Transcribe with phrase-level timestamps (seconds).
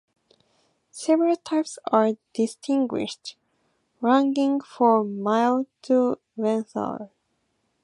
[0.89, 3.37] Several types are distinguished,
[4.01, 7.11] ranging from mild to lethal.